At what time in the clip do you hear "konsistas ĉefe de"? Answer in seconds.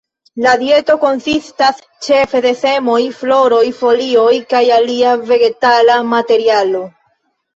1.01-2.53